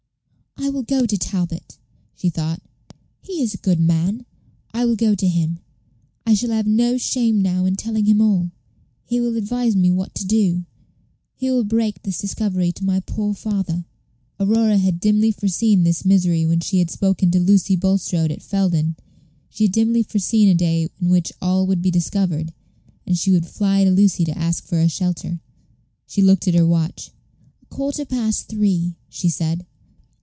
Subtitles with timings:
[0.63, 1.79] "I will go to Talbot,"
[2.15, 2.61] she thought.
[3.19, 4.27] "He is a good man.
[4.75, 5.57] I will go to him;
[6.25, 8.51] I shall have no shame now in telling him all.
[9.03, 10.65] He will advise me what to do;
[11.33, 13.85] he will break this discovery to my poor father."
[14.37, 18.31] Page 142 Aurora had dimly foreseen this misery when she had spoken to Lucy Bulstrode
[18.31, 18.97] at Felden;
[19.49, 22.53] she had dimly foreseen a day in which all would be discovered,
[23.07, 25.39] and she would fly to Lucy to ask for a shelter.
[26.05, 27.09] She looked at her watch.
[27.63, 29.65] "A quarter past three," she said.